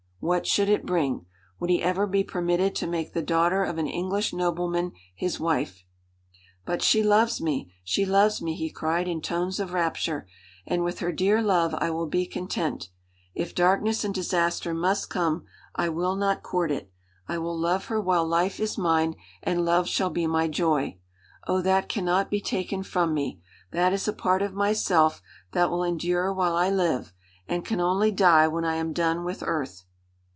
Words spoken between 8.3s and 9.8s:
me!" he cried in tones of